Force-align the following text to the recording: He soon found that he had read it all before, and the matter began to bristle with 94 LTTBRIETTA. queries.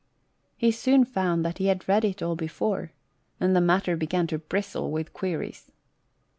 He 0.57 0.71
soon 0.71 1.05
found 1.05 1.45
that 1.45 1.59
he 1.59 1.67
had 1.67 1.87
read 1.87 2.03
it 2.03 2.23
all 2.23 2.35
before, 2.35 2.91
and 3.39 3.55
the 3.55 3.61
matter 3.61 3.95
began 3.95 4.25
to 4.25 4.39
bristle 4.39 4.89
with 4.89 5.09
94 5.09 5.09
LTTBRIETTA. 5.11 5.13
queries. 5.35 5.71